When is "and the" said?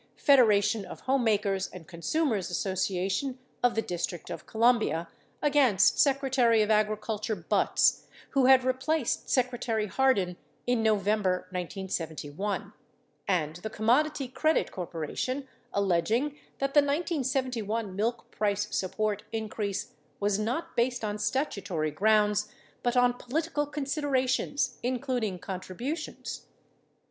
13.27-13.69